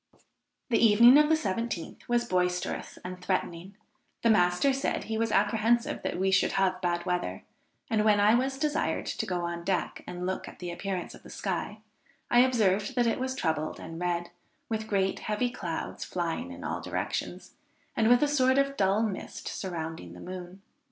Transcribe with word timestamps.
"The 0.71 0.83
evening 0.83 1.19
of 1.19 1.29
the 1.29 1.35
17th 1.35 2.07
was 2.09 2.25
boisterous 2.27 2.97
and 3.05 3.21
threatening; 3.23 3.75
the 4.23 4.31
master 4.31 4.73
said 4.73 5.03
he 5.03 5.15
was 5.19 5.31
apprehensive 5.31 6.01
that 6.01 6.17
we 6.17 6.31
should 6.31 6.53
have 6.53 6.81
bad 6.81 7.05
weather; 7.05 7.43
and 7.87 8.03
when 8.03 8.19
I 8.19 8.33
was 8.33 8.57
desired 8.57 9.05
to 9.05 9.25
go 9.27 9.41
on 9.45 9.63
deck 9.63 10.03
and 10.07 10.25
look 10.25 10.47
at 10.47 10.57
the 10.57 10.71
appearance 10.71 11.13
of 11.13 11.21
the 11.21 11.29
sky, 11.29 11.81
I 12.31 12.39
observed 12.39 12.95
that 12.95 13.05
it 13.05 13.19
was 13.19 13.35
troubled 13.35 13.79
and 13.79 13.99
red, 14.01 14.31
with 14.69 14.87
great 14.87 15.19
heavy 15.19 15.51
clouds 15.51 16.03
flying 16.03 16.49
in 16.51 16.63
all 16.63 16.81
directions, 16.81 17.51
and 17.95 18.09
with 18.09 18.23
a 18.23 18.27
sort 18.27 18.57
of 18.57 18.75
dull 18.77 19.03
mist 19.03 19.49
surrounding 19.49 20.13
the 20.13 20.19
moon. 20.19 20.63